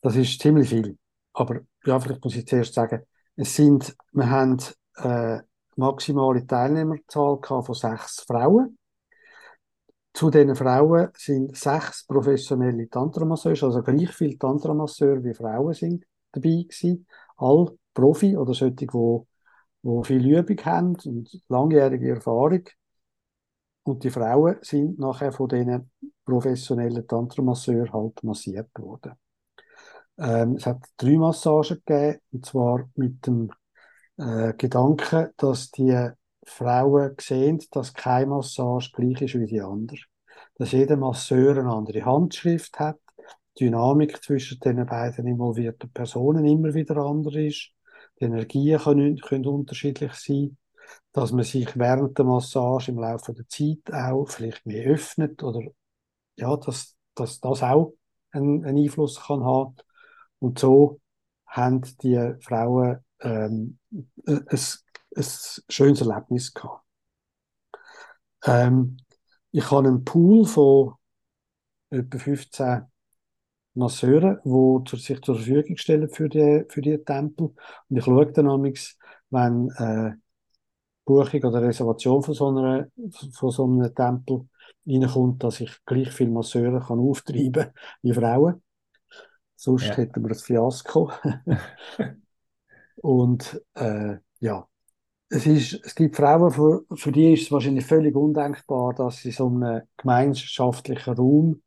[0.00, 0.96] Das ist ziemlich viel.
[1.32, 3.02] Aber ja, vielleicht muss ich zuerst sagen,
[3.36, 4.58] es sind, wir haben
[4.96, 5.40] äh,
[5.76, 8.78] maximale Teilnehmerzahl von sechs Frauen.
[10.12, 16.64] Zu diesen Frauen sind sechs professionelle Tantramasseure, also gleich viele Tantramasseure wie Frauen sind dabei
[16.68, 17.06] gewesen.
[17.36, 22.64] All Profi oder solche, die, die viel Übung haben und langjährige Erfahrung.
[23.84, 25.90] Und die Frauen sind nachher von diesen
[26.24, 29.12] professionellen Tantramasseuren halt massiert worden.
[30.18, 33.50] Ähm, es hat drei Massagen gegeben, und zwar mit dem
[34.16, 36.10] äh, Gedanken, dass die
[36.44, 40.00] Frauen sehen, dass keine Massage gleich ist wie die andere.
[40.56, 42.98] Dass jeder Masseur eine andere Handschrift hat,
[43.58, 47.70] die Dynamik zwischen den beiden involvierten Personen immer wieder anders ist,
[48.20, 50.56] die Energien können, können unterschiedlich sein,
[51.12, 55.60] dass man sich während der Massage im Laufe der Zeit auch vielleicht mehr öffnet oder
[56.36, 57.94] ja, dass, dass das auch
[58.32, 59.76] einen, einen Einfluss kann haben
[60.38, 61.00] und so
[61.46, 63.78] haben die Frauen ähm,
[64.26, 65.24] ein, ein
[65.68, 66.84] schönes Erlebnis gehabt.
[68.44, 68.98] Ähm,
[69.50, 70.94] ich habe einen Pool von
[71.90, 72.82] etwa 15
[73.74, 77.54] Masseuren, die sich zur Verfügung stellen für die, für die Tempel.
[77.88, 78.98] Und ich schaue dann amigs,
[79.30, 80.12] wenn äh,
[81.04, 82.88] Buchung oder Reservation von so, einer,
[83.32, 84.48] von so einem Tempel
[84.86, 87.68] reinkommt, dass ich gleich viele Masseure kann auftreiben
[88.02, 88.62] wie Frauen.
[89.60, 89.96] Sonst ja.
[89.96, 91.10] hätten wir ein Fiasko.
[93.02, 94.68] und äh, ja,
[95.28, 99.32] es, ist, es gibt Frauen, für, für die ist es wahrscheinlich völlig undenkbar, dass sie
[99.32, 101.62] so einem gemeinschaftlichen Raum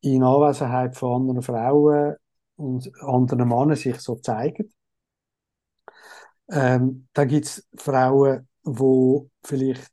[0.00, 2.16] in Anwesenheit von anderen Frauen
[2.56, 4.72] und anderen Männern sich so zeigen.
[6.50, 9.92] Ähm, dann gibt es Frauen, die vielleicht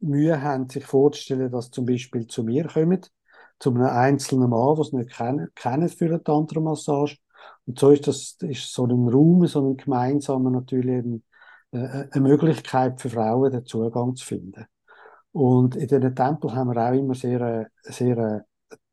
[0.00, 3.00] Mühe haben, sich vorzustellen, dass zum Beispiel zu mir kommen,
[3.62, 7.18] zu einem einzelnen Mann, es nicht kennen, kennen für eine Tantra-Massage.
[7.64, 11.22] Und so ist das ist so ein Raum, so ein gemeinsamer natürlich ein,
[11.70, 14.66] äh, eine Möglichkeit für Frauen, den Zugang zu finden.
[15.30, 18.40] Und in diesen Tempeln haben wir auch immer sehr, äh, sehr äh,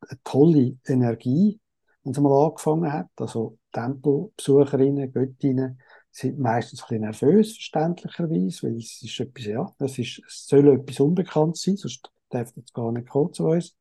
[0.08, 1.60] eine tolle Energie,
[2.04, 3.08] wenn es mal angefangen hat.
[3.16, 5.80] Also Tempelbesucherinnen, Göttinnen
[6.12, 10.68] sind meistens ein bisschen nervös, verständlicherweise, weil es ist etwas, ja, es, ist, es soll
[10.68, 13.74] etwas unbekannt sein, sonst darf es gar nicht kommen zu uns.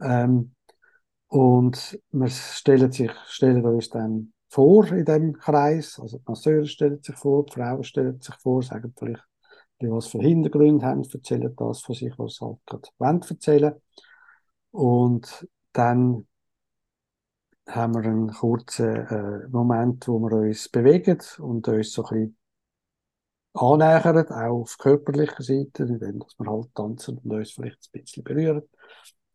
[0.00, 0.54] Ähm,
[1.28, 7.02] und wir stellen, sich, stellen uns dann vor in dem Kreis, also die Masseure stellen
[7.02, 9.24] sich vor, die Frauen stellen sich vor, sagen vielleicht,
[9.80, 13.74] die was für Hintergründe haben, erzählen das von sich, was sie halt gerade wollen erzählen.
[14.70, 16.26] Und dann
[17.68, 22.38] haben wir einen kurzen äh, Moment, wo wir uns bewegen und uns so ein bisschen
[23.54, 28.62] annähern, auch auf körperlicher Seite, indem wir halt tanzen und uns vielleicht ein bisschen berühren.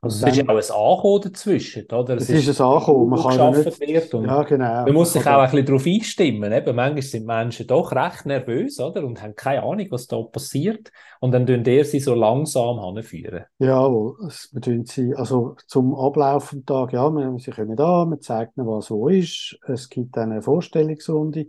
[0.03, 2.15] Also es ist ja auch ein Ankommen dazwischen, oder?
[2.15, 4.83] Es, es ist, ein Ankommen, man kann nicht, wird und ja, genau.
[4.85, 6.51] Man muss sich auch ein bisschen darauf einstimmen.
[6.51, 9.03] Eben, manchmal sind Menschen doch recht nervös, oder?
[9.03, 10.91] Und haben keine Ahnung, was da passiert.
[11.19, 13.43] Und dann tun der sie so langsam hinführen.
[13.59, 18.21] Jawohl, es bedeutet sie, also zum Ablauf des Tages, ja, wir, sie kommen da, man
[18.21, 19.59] zeigt ihnen, was wo ist.
[19.67, 21.45] Es gibt eine Vorstellungsrunde.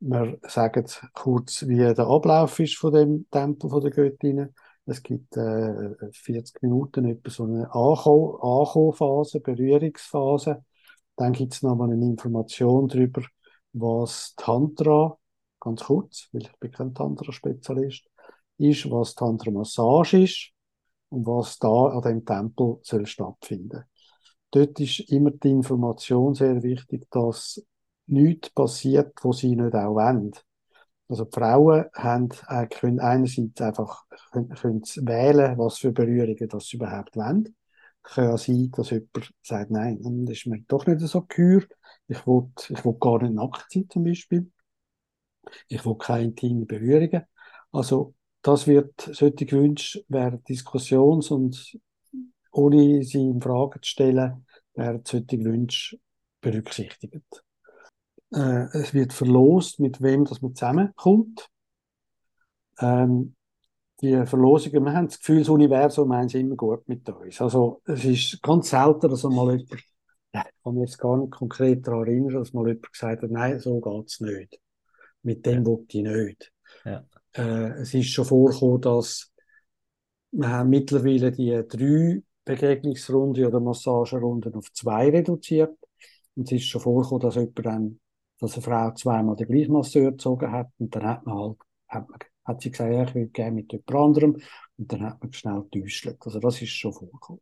[0.00, 4.54] Wir sagen kurz, wie der Ablauf ist von dem Tempel von der Göttinnen.
[4.88, 10.64] Es gibt äh, 40 Minuten etwa so eine Ankommenphase, Berührungsphase.
[11.14, 13.22] Dann gibt es nochmal eine Information darüber,
[13.74, 15.18] was Tantra,
[15.60, 18.08] ganz kurz, weil ich bin kein Tantra-Spezialist,
[18.56, 20.52] ist, was Tantra-Massage ist
[21.10, 23.84] und was da an dem Tempel soll stattfinden.
[24.50, 27.62] Dort ist immer die Information sehr wichtig, dass
[28.06, 30.32] nichts passiert, wo sie nicht auch wollen.
[31.08, 36.66] Also die Frauen haben, äh, können einerseits einfach können, können wählen, was für Berührungen das
[36.66, 37.56] sie überhaupt wollen.
[38.02, 41.62] Kann ja sein, dass jemand sagt, nein, das ist mir doch nicht so gehör.
[42.08, 44.50] Ich will, ich will gar nicht nackt sein, zum Beispiel.
[45.68, 47.24] Ich will keine intime Berührungen.
[47.72, 51.78] Also, das wird, solche Wünsche während Diskussions- und
[52.52, 55.98] ohne sie in Frage zu stellen, werden solche Wünsche
[56.40, 57.44] berücksichtigt.
[58.32, 61.48] Äh, es wird verlost, mit wem das man zusammenkommt.
[62.80, 63.34] Ähm,
[64.00, 67.40] die Verlosungen, wir haben das Gefühl, das Universum meint immer gut mit uns.
[67.40, 69.82] Also es ist ganz selten, dass mal jemand,
[70.32, 73.30] ja, ich kann mich jetzt gar nicht konkret daran erinnern, dass mal jemand gesagt hat,
[73.30, 74.60] nein, so geht's nicht.
[75.22, 75.76] Mit dem ja.
[75.88, 76.52] ich nicht.
[76.84, 77.04] Ja.
[77.32, 79.32] Äh, es ist schon vorgekommen, dass
[80.30, 85.76] wir haben mittlerweile die drei Begegnungsrunden oder Massagerunden auf zwei reduziert.
[86.36, 88.00] Und es ist schon vorgekommen, dass jemand dann
[88.40, 91.56] dass eine Frau zweimal den gleichen Masseur gezogen hat und dann hat man halt,
[91.88, 94.36] hat, man, hat sie gesagt, ja, ich will gerne mit jemand anderem
[94.78, 96.08] und dann hat man schnell getäuscht.
[96.20, 97.40] Also das ist schon vorgekommen.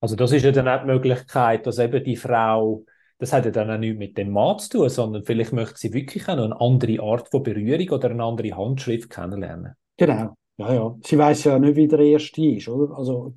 [0.00, 2.84] Also das ist ja dann auch die Möglichkeit, dass eben die Frau,
[3.18, 5.92] das hat ja dann auch nichts mit dem Mann zu tun, sondern vielleicht möchte sie
[5.92, 9.74] wirklich auch noch eine andere Art von Berührung oder eine andere Handschrift kennenlernen.
[9.96, 10.96] Genau, ja, ja.
[11.04, 12.96] Sie weiß ja nicht, wie der Erste ist, oder?
[12.96, 13.34] Also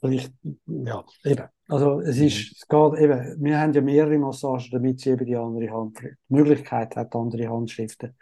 [0.00, 0.32] vielleicht,
[0.66, 1.48] ja, eben.
[1.68, 2.52] Also es ist, mhm.
[2.52, 6.14] es geht eben, wir haben ja mehrere Massagen, damit sie eben die andere Hand, die
[6.28, 8.16] Möglichkeit hat, andere Handschriften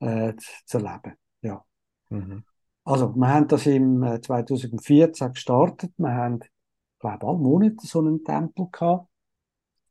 [0.00, 0.34] äh,
[0.64, 1.14] zu erleben.
[1.42, 1.64] Ja.
[2.10, 2.44] Mhm.
[2.84, 5.92] Also wir haben das im 2014 äh, gestartet.
[5.96, 9.08] Wir haben, ich glaube, alle Monate so einen Tempel gehabt.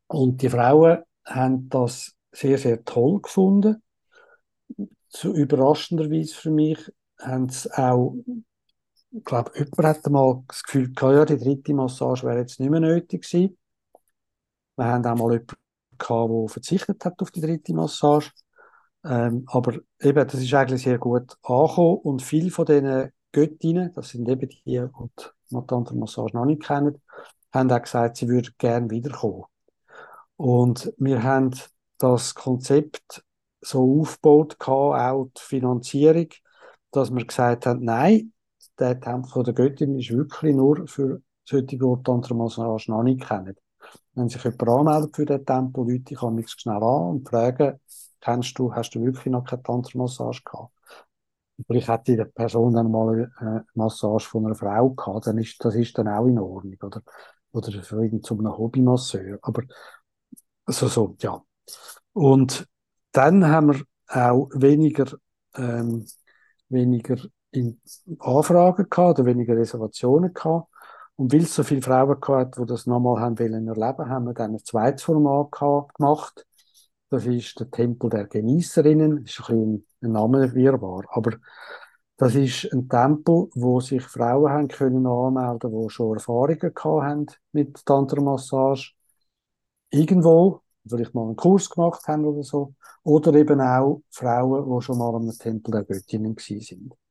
[0.07, 3.81] Und die Frauen haben das sehr, sehr toll gefunden.
[5.07, 6.79] So überraschenderweise für mich
[7.19, 8.15] haben sie auch
[9.17, 12.69] ich glaube, jemand hat mal das Gefühl gehabt, ja, die dritte Massage wäre jetzt nicht
[12.69, 13.57] mehr nötig gewesen.
[14.75, 15.55] Wir haben auch mal jemanden
[15.97, 18.31] gehabt, der verzichtet hat auf die dritte Massage.
[19.05, 24.09] Ähm, aber eben, das ist eigentlich sehr gut angekommen und viele von diesen Göttinnen, das
[24.09, 24.81] sind eben die, die
[25.49, 27.01] die Massage noch nicht kennen,
[27.53, 29.45] haben auch gesagt, sie würden gerne wiederkommen.
[30.35, 31.51] Und wir haben
[31.97, 33.23] das Konzept
[33.61, 36.27] so aufgebaut, auch die Finanzierung,
[36.91, 38.33] dass wir gesagt haben, nein,
[38.79, 43.55] der Tempel der Göttin ist wirklich nur für solche, die Tantra-Massage noch nicht kennen.
[44.13, 47.79] Wenn sich jemand anmeldet für den Tempel, Leute, ich mich schnell an und fragen,
[48.21, 50.73] kennst du, hast du wirklich noch keine Tantra-Massage gehabt?
[51.67, 55.75] Vielleicht hat die Person dann mal eine Massage von einer Frau gehabt, dann ist, das
[55.75, 57.01] ist dann auch in Ordnung, oder?
[57.51, 59.39] Oder für einem Hobbymasseur.
[59.41, 59.63] Aber,
[60.67, 61.41] so, so, ja.
[62.11, 62.67] Und
[63.13, 65.05] dann haben wir auch weniger
[65.57, 66.05] ähm,
[66.69, 67.17] weniger
[68.19, 70.69] Anfragen gehabt oder weniger Reservationen gehabt.
[71.15, 74.33] Und weil es so viele Frauen gehabt die das nochmal haben wollen erleben, haben wir
[74.33, 75.51] dann ein zweites Format
[75.95, 76.45] gemacht.
[77.09, 79.23] Das ist der Tempel der Genießerinnen.
[79.23, 81.05] Das ist ein bisschen ein Name wirrwarr.
[81.09, 81.31] Aber
[82.17, 87.25] das ist ein Tempel, wo sich Frauen haben können anmelden, die schon Erfahrungen gehabt haben
[87.51, 88.93] mit Tantra-Massage.
[89.89, 92.73] Irgendwo, vielleicht mal einen Kurs gemacht haben oder so.
[93.03, 97.04] Oder eben auch Frauen, die schon mal am Tempel der Göttinnen gewesen sind.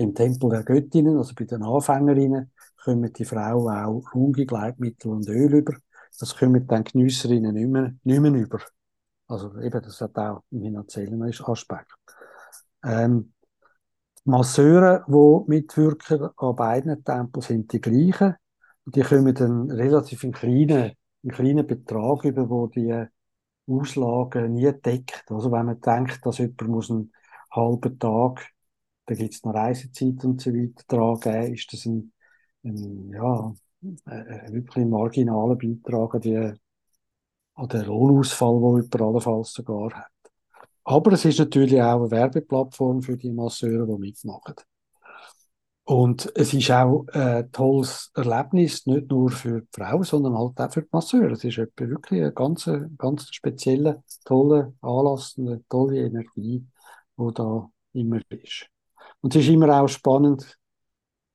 [0.00, 5.28] Beim Tempel der Göttinnen, also bei den Anfängerinnen, kommen die Frauen auch runge Gleitmittel und
[5.28, 5.74] Öl über.
[6.18, 8.60] Das kommen dann Geniesserinnen nicht mehr, nicht mehr über.
[9.28, 11.92] Also eben, das hat auch einen finanziellen Aspekt.
[12.82, 13.34] Ähm,
[14.24, 18.36] Masseure, die mitwirken an beiden Tempeln, sind die gleichen.
[18.86, 23.04] Die kommen dann relativ einen kleinen, einen kleinen Betrag über, wo die
[23.66, 25.24] Auslagen nie deckt.
[25.30, 27.12] Also wenn man denkt, dass jemand muss einen
[27.50, 28.50] halben Tag,
[29.10, 32.12] da gibt es noch Reisezeit und so weiter, dran ist das ein,
[32.62, 33.52] ein ja,
[34.04, 40.12] ein wirklich marginaler Beitrag an, die, an den Lohnausfall, den jemand allenfalls sogar hat.
[40.84, 44.54] Aber es ist natürlich auch eine Werbeplattform für die Masseure, die mitmachen.
[45.82, 50.72] Und es ist auch ein tolles Erlebnis, nicht nur für die Frau, sondern halt auch
[50.72, 51.32] für die Masseure.
[51.32, 56.64] Es ist wirklich ein ganz, ganz spezieller, toller Anlass, eine tolle Energie,
[57.18, 58.70] die da immer ist.
[59.20, 60.58] Und es ist immer auch spannend,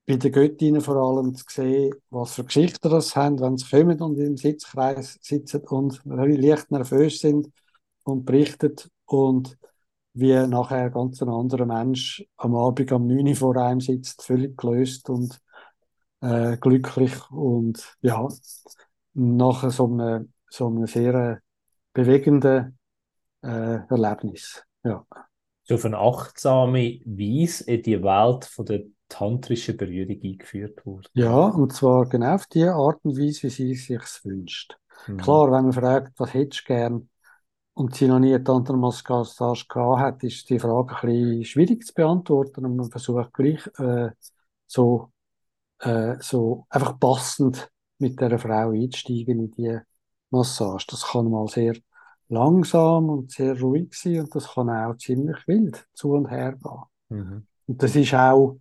[0.05, 3.99] bei den Göttinnen vor allem zu sehen, was für Geschichten das haben, wenn sie kommen
[4.01, 7.49] und im Sitzkreis sitzen und leicht nervös sind
[8.03, 9.57] und berichten und
[10.13, 14.57] wie nachher ganz ein anderer Mensch am Abend am 9 Uhr vor einem sitzt, völlig
[14.57, 15.41] gelöst und
[16.21, 18.27] äh, glücklich und ja,
[19.13, 21.41] nachher so einem, so einem sehr
[21.93, 22.77] bewegenden
[23.41, 24.63] äh, Erlebnis.
[24.83, 25.05] Ja.
[25.69, 31.09] Eine achtsame Weise in die Welt von der tantrischen Berührung eingeführt wurde.
[31.13, 34.77] Ja, und zwar genau auf die Art und Weise, wie sie sich wünscht.
[35.07, 35.17] Mhm.
[35.17, 37.09] Klar, wenn man fragt, was hättest du gern,
[37.75, 41.93] und sie noch nie eine Tantra-Massage gehabt hat, ist die Frage ein bisschen schwierig zu
[41.93, 44.11] beantworten und man versucht gleich äh,
[44.65, 45.11] so,
[45.79, 49.77] äh, so einfach passend mit der Frau einzusteigen in die
[50.29, 50.87] Massage.
[50.89, 51.75] Das kann mal sehr
[52.29, 56.83] langsam und sehr ruhig sein und das kann auch ziemlich wild zu und her gehen.
[57.09, 57.47] Mhm.
[57.67, 58.59] Und das ist auch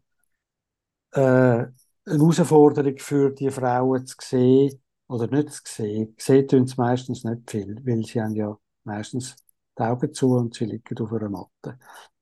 [1.13, 1.73] äh, eine
[2.07, 6.15] Herausforderung für die Frauen zu sehen, oder nicht zu sehen.
[6.19, 9.37] Sehen tun sie meistens nicht viel, weil sie haben ja meistens
[9.79, 11.79] die Augen zu und sie liegen auf einer Matte.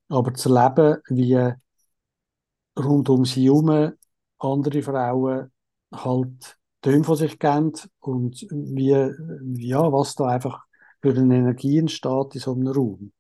[0.09, 1.53] Aber zu erleben, wie
[2.79, 3.93] rund um sie herum
[4.39, 5.51] andere Frauen
[5.93, 10.65] halt Töne von sich geben und wie, ja, was da einfach
[11.03, 13.13] für eine Energie in so einem Raum.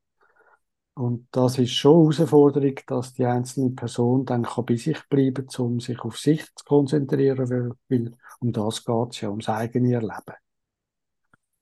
[0.95, 5.47] Und das ist schon eine Herausforderung, dass die einzelne Person dann kann bei sich bleiben
[5.47, 9.49] kann, um sich auf sich zu konzentrieren, weil, weil um das geht es ja, ums
[9.49, 10.35] eigene Erleben.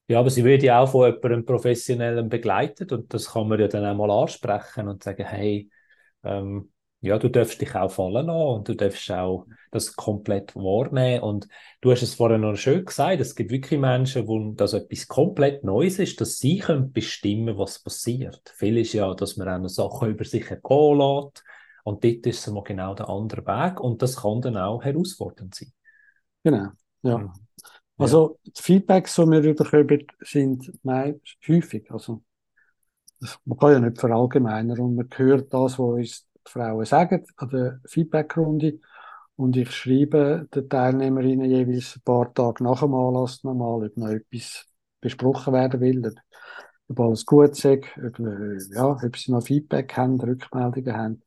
[0.09, 3.69] Ja, aber sie wird ja auch von jemandem professionellem begleitet und das kann man ja
[3.69, 5.71] dann auch mal ansprechen und sagen, hey,
[6.25, 11.23] ähm, ja, du darfst dich auch fallen lassen und du darfst auch das komplett wahrnehmen.
[11.23, 11.49] Und
[11.81, 15.65] du hast es vorhin noch schön gesagt, es gibt wirklich Menschen, wo das etwas komplett
[15.65, 18.53] Neues ist, dass sie können bestimmen, was passiert.
[18.57, 21.43] Viel ist ja, dass man noch Sachen über sich ergehen lässt
[21.85, 25.55] und dort ist es mal genau der andere Weg und das kann dann auch herausfordernd
[25.55, 25.73] sein.
[26.45, 26.69] Genau,
[27.03, 27.19] ja.
[27.19, 27.33] Mhm.
[27.97, 30.73] Also die Feedbacks, die wir bekommen, sind
[31.49, 31.91] häufig.
[31.91, 32.23] Also,
[33.45, 37.81] man kann ja nicht verallgemeinern und man hört das, was uns Frauen sagen an der
[37.87, 38.81] Feedbackrunde.
[39.37, 44.09] Und ich schreibe den Teilnehmerinnen jeweils ein paar Tage nach dem Anlass nochmal, ob noch
[44.09, 44.67] etwas
[45.01, 46.15] besprochen werden will, ob,
[46.89, 51.23] ob alles gut ist, ob, ja, ob sie noch Feedback haben, Rückmeldungen haben.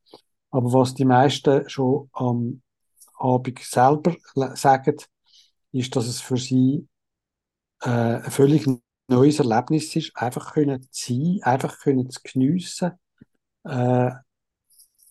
[0.51, 2.61] Aber was die meisten schon am
[3.17, 4.15] Abend selber
[4.55, 4.97] sagen,
[5.71, 6.87] ist, dass es für sie
[7.81, 8.67] äh, ein völlig
[9.07, 12.91] neues Erlebnis ist, einfach können zu sein, einfach können zu geniessen,
[13.63, 14.11] äh,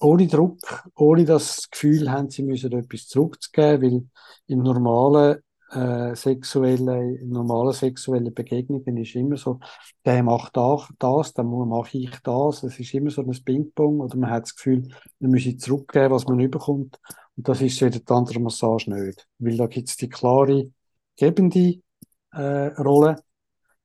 [0.03, 4.07] ohne Druck, ohne das Gefühl haben, sie müssen etwas zurückzugeben, weil
[4.47, 5.39] in normalen
[5.71, 9.61] äh, sexuellen, in normalen sexuellen Begegnungen ist immer so,
[10.05, 12.63] der macht das, dann mache ich das.
[12.63, 14.89] Es ist immer so ein Ping-Pong oder man hat das Gefühl,
[15.19, 16.99] man müsse zurückgeben, was man überkommt.
[17.37, 19.27] Und das ist so in der Tantra-Massage nicht.
[19.39, 20.71] Weil da gibt es die klare
[21.17, 21.81] gebende
[22.33, 23.17] äh, Rolle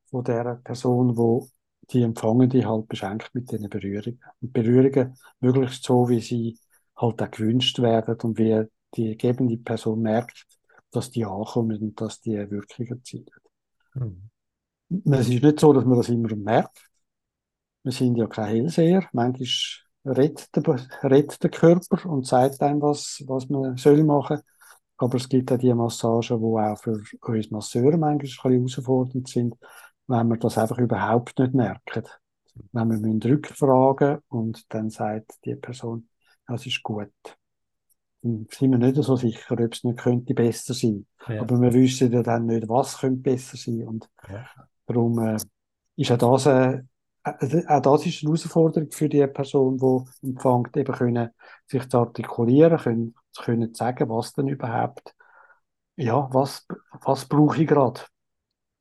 [0.10, 1.48] von der Person, wo
[1.92, 4.22] die Empfangende halt beschenkt mit diesen Berührungen.
[4.42, 6.60] Und Berührungen möglichst so, wie sie
[6.96, 8.64] halt auch gewünscht werden und wie
[8.96, 10.46] die gebende Person merkt,
[10.92, 13.26] dass die ankommen und dass die Wirkung erzielen.
[13.94, 14.30] Mhm.
[15.12, 16.90] Es ist nicht so, dass man das immer merkt.
[17.84, 19.08] wir sind ja kein Hellseher.
[19.14, 19.48] Manchmal
[20.06, 24.42] redet der, redet der Körper und sagt einem, was, was man soll machen.
[24.98, 29.28] Aber es gibt auch die Massagen, die auch für uns Masseure manchmal ein bisschen herausfordernd
[29.28, 29.56] sind,
[30.08, 32.04] wenn wir das einfach überhaupt nicht merken.
[32.72, 36.10] Wenn wir müssen rückfragen und dann sagt die Person,
[36.48, 37.12] das ist gut.
[38.22, 41.06] Dann sind wir nicht so sicher, ob es nicht könnte besser sein.
[41.28, 41.42] Ja.
[41.42, 43.86] Aber wir wissen ja dann nicht, was könnte besser sein.
[43.86, 44.48] Und ja.
[44.88, 45.38] darum äh,
[45.98, 46.82] ist auch das, äh,
[47.24, 51.30] äh, auch das ist eine Herausforderung für die Person, die empfängt, eben können,
[51.68, 55.14] sich zu artikulieren, können, können sagen, was denn überhaupt,
[55.96, 56.66] ja, was,
[57.02, 58.02] was brauche ich gerade.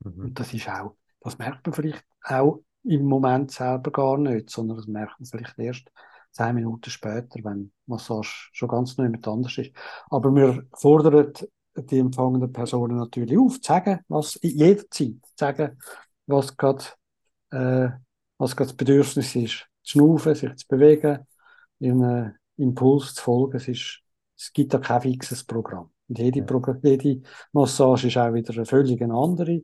[0.01, 0.27] Mhm.
[0.27, 0.97] Und das ist auch,
[1.27, 5.59] das merkt man vielleicht auch im Moment selber gar nicht, sondern das merkt man vielleicht
[5.59, 5.91] erst
[6.31, 9.73] zehn Minuten später, wenn Massage schon ganz neu mit anders ist.
[10.09, 11.33] Aber wir fordern
[11.77, 15.79] die empfangenden Personen natürlich auf, zu sagen, was in jeder Zeit, zu sagen,
[16.27, 16.85] was gerade,
[17.51, 17.89] äh,
[18.39, 19.67] was gerade das Bedürfnis ist.
[19.83, 21.27] Zu schnaufen, sich zu bewegen,
[21.81, 23.57] einem Impuls zu folgen.
[23.57, 24.01] Es, ist,
[24.37, 25.91] es gibt da kein fixes Programm.
[26.09, 26.77] Und jede, ja.
[26.83, 27.23] jede
[27.53, 29.63] Massage ist auch wieder eine völlig andere.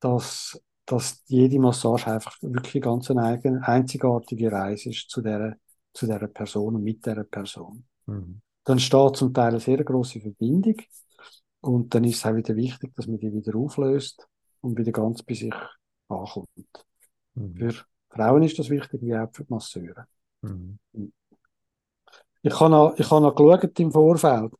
[0.00, 5.56] Das dass jede Massage einfach wirklich ganz eine eigene, einzigartige Reise ist zu der,
[5.92, 7.84] zu der Person und mit der Person.
[8.06, 8.40] Mhm.
[8.64, 10.76] Dann steht zum Teil eine sehr große Verbindung
[11.60, 14.28] und dann ist es auch wieder wichtig, dass man die wieder auflöst
[14.60, 15.54] und wieder ganz bei sich
[16.08, 16.48] ankommt.
[17.34, 17.56] Mhm.
[17.56, 17.74] Für
[18.10, 20.06] Frauen ist das wichtig, wie auch für die Masseure.
[20.42, 20.78] Mhm.
[22.42, 24.52] Ich habe noch, ich habe noch geschaut im Vorfeld.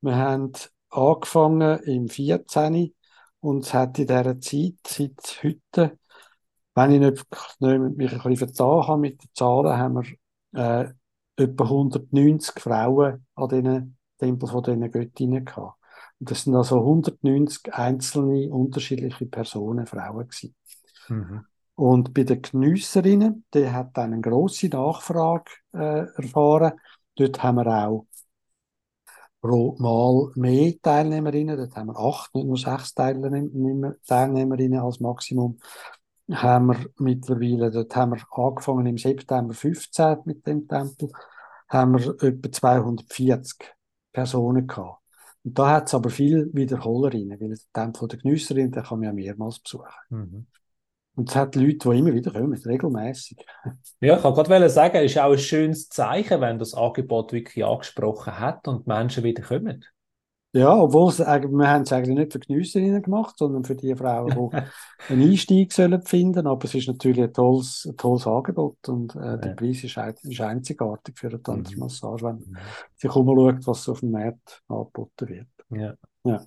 [0.00, 0.52] Wir haben
[0.90, 2.94] angefangen im 14
[3.46, 5.98] und es hat in dieser Zeit, seit heute,
[6.74, 7.26] wenn ich nicht,
[7.60, 9.94] nicht mich ein bisschen vertan habe mit den Zahlen, haben
[10.52, 10.92] wir äh,
[11.36, 15.78] etwa 190 Frauen an diesen Tempel von diesen Göttinnen gehabt.
[16.18, 20.56] Und das sind also 190 einzelne, unterschiedliche Personen, Frauen gewesen.
[21.08, 21.44] Mhm.
[21.76, 26.72] Und bei den Geniesserinnen, die hat dann eine grosse Nachfrage äh, erfahren.
[27.14, 28.08] Dort haben wir auch
[29.46, 35.58] pro Mal mehr Teilnehmerinnen, dort haben wir acht, nicht nur sechs Teilnehmerinnen als Maximum,
[36.32, 41.10] haben wir mittlerweile, dort haben wir angefangen im September 15 mit dem Tempel,
[41.68, 43.74] haben wir etwa 240
[44.12, 45.00] Personen gehabt.
[45.44, 49.08] Und da hat es aber viel Wiederholerinnen, weil der Tempel der Genüsserin, den kann man
[49.08, 49.86] ja mehrmals besuchen.
[50.10, 50.46] Mhm.
[51.16, 53.38] Und es hat Leute, die immer wieder kommen, regelmäßig.
[54.00, 57.64] Ja, ich kann gerade sagen, es ist auch ein schönes Zeichen, wenn das Angebot wirklich
[57.64, 59.82] angesprochen hat und die Menschen wieder kommen.
[60.52, 64.28] Ja, obwohl es, wir haben es eigentlich nicht für Geniesserinnen gemacht, sondern für die Frauen,
[64.28, 64.56] die
[65.12, 66.46] einen Einstieg sollen finden.
[66.46, 70.40] Aber es ist natürlich ein tolles, ein tolles Angebot und äh, der Preis ist, ist,
[70.40, 72.56] einzigartig für eine Tanzmassage, wenn man mhm.
[72.94, 75.48] sich umschaut, was auf dem Markt angeboten wird.
[75.70, 75.94] Ja.
[76.24, 76.42] ja.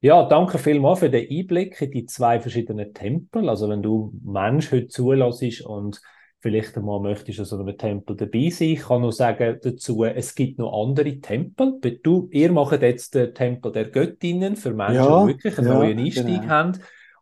[0.00, 3.48] Ja, danke vielmals für den Einblick in die zwei verschiedenen Tempel.
[3.48, 6.00] Also wenn du Mensch heute zulässt und
[6.40, 10.36] vielleicht einmal möchtest du so einem Tempel dabei sein, ich kann nur sagen dazu, es
[10.36, 11.80] gibt noch andere Tempel.
[12.04, 15.74] Du, ihr macht jetzt den Tempel der Göttinnen für Menschen, ja, die wirklich einen ja,
[15.74, 16.46] neuen Einstieg genau.
[16.46, 16.72] haben.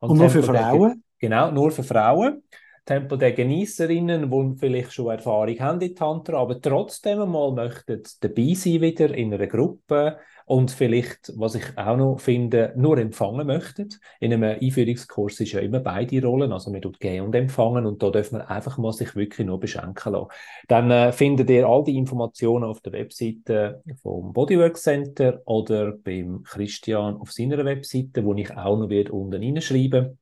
[0.01, 1.03] Und, und nur für Frauen?
[1.21, 2.43] Der, genau, nur für Frauen.
[2.85, 8.55] Tempel der Genießerinnen, die vielleicht schon Erfahrung haben in Tantra, aber trotzdem einmal möchten dabei
[8.55, 13.89] sein wieder in einer Gruppe und vielleicht, was ich auch noch finde, nur empfangen möchten.
[14.21, 18.01] In einem Einführungskurs ist ja immer beide Rollen, also man tut gehen und empfangen und
[18.01, 20.29] da dürfen wir einfach mal sich wirklich nur beschenken lassen.
[20.69, 26.45] Dann äh, findet ihr all die Informationen auf der Webseite vom Bodywork Center oder beim
[26.45, 30.17] Christian auf seiner Webseite, wo ich auch noch wird unten reinschreiben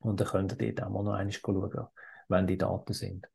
[0.00, 1.86] und dann könnt ihr dort auch mal noch einmal schauen,
[2.28, 3.28] wenn die Daten sind.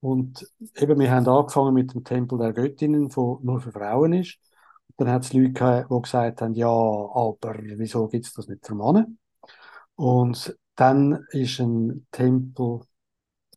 [0.00, 4.38] Und eben, wir haben angefangen mit dem Tempel der Göttinnen, der nur für Frauen ist.
[4.96, 8.66] Dann hat es Leute gehabt, die gesagt haben, ja, aber wieso gibt es das nicht
[8.66, 9.06] für Männer?
[9.96, 12.80] Und dann ist ein Tempel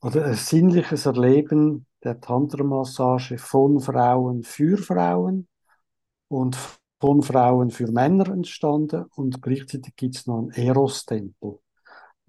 [0.02, 5.48] oder ein sinnliches Erleben der Tantra-Massage von Frauen für Frauen
[6.28, 6.58] und
[7.00, 11.60] von Frauen für Männer entstanden und gleichzeitig gibt es noch einen Eros-Tempel.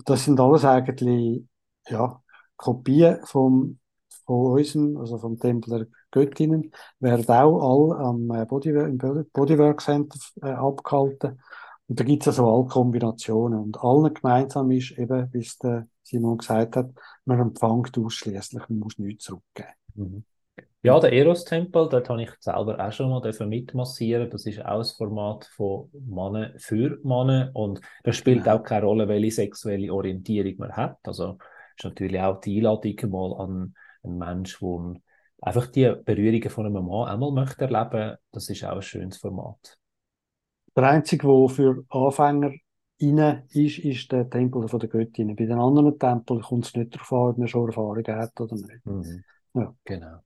[0.04, 1.44] Das sind alles eigentlich
[1.88, 2.22] ja,
[2.56, 3.78] Kopien vom
[4.26, 5.86] von unserem, also vom Tempel der
[6.16, 11.40] Göttinnen, werden auch alle am äh, Bodywork, im Bodywork Center äh, abgehalten.
[11.88, 13.60] Und da gibt es also alle Kombinationen.
[13.60, 16.90] Und allen gemeinsam ist eben, wie es der Simon gesagt hat,
[17.24, 19.68] man empfängt ausschließlich, man muss nichts zurückgeben.
[19.94, 20.24] Mhm.
[20.82, 24.30] Ja, der Eros-Tempel, dort habe ich selber auch schon mal mitmassieren.
[24.30, 27.50] Das ist auch ein Format von Mannen für Mannen.
[27.54, 28.56] Und das spielt genau.
[28.56, 30.98] auch keine Rolle, welche sexuelle Orientierung man hat.
[31.02, 31.38] Also
[31.76, 34.94] ist natürlich auch die Einladung mal an ein Mensch, der
[35.40, 39.78] einfach die Berührungen von einem Mann einmal möchte erleben, das ist auch ein schönes Format.
[40.74, 42.52] Der einzige, der für Anfänger
[43.00, 45.34] rein ist, ist der Tempel von der Göttin.
[45.36, 48.54] Bei den anderen Tempeln kommt es nicht darauf an, ob man schon Erfahrung hat oder
[48.54, 48.84] nicht.
[48.84, 49.24] Mhm.
[49.54, 49.74] Ja.
[49.84, 50.18] Genau.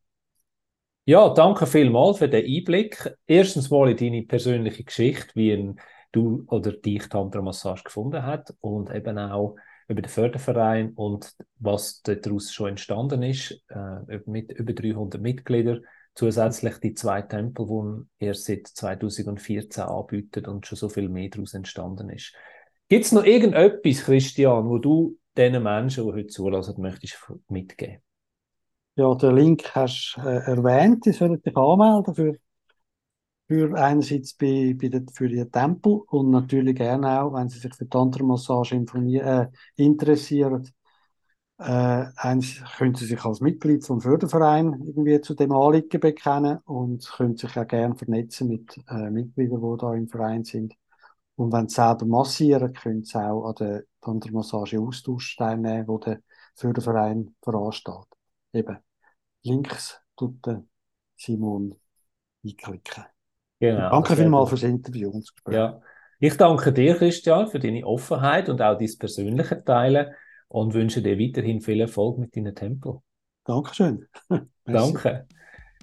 [1.05, 3.17] Ja, danke vielmals für den Einblick.
[3.27, 5.81] Erstens mal in deine persönliche Geschichte, wie ein,
[6.13, 9.57] du oder dich Tantra-Massage gefunden hat und eben auch
[9.91, 15.85] über den Förderverein und was daraus schon entstanden ist, äh, mit über 300 Mitgliedern.
[16.15, 21.55] Zusätzlich die zwei Tempel, die er seit 2014 anbietet und schon so viel mehr daraus
[21.55, 22.35] entstanden ist.
[22.89, 27.17] Gibt es noch irgendetwas, Christian, wo du diesen Menschen, die heute zulassen, möchtest
[27.49, 27.99] mitgeben?
[28.95, 32.37] Ja, den Link hast du äh, erwähnt, die sollen dich anmelden für,
[33.51, 37.75] für einerseits bei, bei der, für den Tempel und natürlich gerne auch, wenn sie sich
[37.75, 40.71] für Tantra-Massage äh, interessieren,
[41.59, 47.05] äh, eins können Sie sich als Mitglied vom Förderverein irgendwie zu dem Anliegen bekennen und
[47.17, 50.73] können sich auch gerne vernetzen mit äh, Mitgliedern, die da im Verein sind.
[51.35, 56.21] Und wenn Sie selber massieren, können Sie auch an der Tantra-Massage Austausch teilnehmen, wo der
[56.55, 58.13] Förderverein veranstaltet.
[58.53, 58.79] Eben,
[59.43, 60.63] Links tut der
[61.17, 61.75] Simon
[62.45, 63.07] einklicken.
[63.61, 65.55] Genau, danke vielmals fürs Interview und das Gespräch.
[65.55, 65.81] Ja.
[66.19, 70.09] Ich danke dir, Christian, für deine Offenheit und auch dein persönliche Teilen
[70.49, 73.01] und wünsche dir weiterhin viel Erfolg mit deinem Tempel.
[73.45, 74.07] Dankeschön.
[74.65, 75.27] Danke.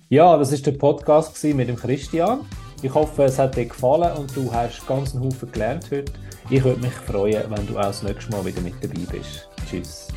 [0.09, 2.41] Ja, das ist der Podcast mit dem Christian.
[2.81, 6.11] Ich hoffe, es hat dir gefallen und du hast ganz einen Haufen gelernt heute.
[6.49, 9.49] Ich würde mich freuen, wenn du auch das nächste Mal wieder mit dabei bist.
[9.67, 10.07] Tschüss.